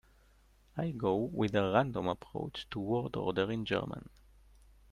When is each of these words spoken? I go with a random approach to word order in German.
I 0.75 0.89
go 0.89 1.15
with 1.15 1.53
a 1.53 1.61
random 1.73 2.07
approach 2.07 2.65
to 2.71 2.79
word 2.79 3.15
order 3.15 3.51
in 3.51 3.65
German. 3.65 4.09